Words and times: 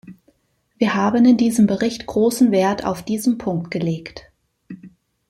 Wir 0.79 0.95
haben 0.95 1.25
in 1.25 1.37
diesem 1.37 1.67
Bericht 1.67 2.07
großen 2.07 2.51
Wert 2.51 2.83
auf 2.85 3.05
diesen 3.05 3.37
Punkt 3.37 3.69
gelegt. 3.69 4.31